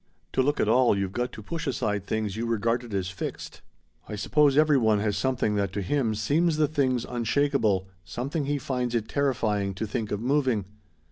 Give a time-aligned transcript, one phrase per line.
[0.33, 3.61] To look at all you've got to push aside things you regarded as fixed.
[4.09, 8.57] I suppose every one has something that to him seems the things unshakable, something he
[8.57, 10.65] finds it terrifying to think of moving.